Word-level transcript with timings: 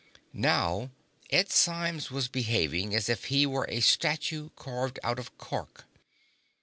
Now 0.33 0.89
Ed 1.29 1.51
Symes 1.51 2.09
was 2.09 2.27
behaving 2.27 2.95
as 2.95 3.07
if 3.07 3.25
he 3.25 3.45
were 3.45 3.67
a 3.69 3.81
statue 3.81 4.49
carved 4.55 4.97
out 5.03 5.19
of 5.19 5.37
cork. 5.37 5.85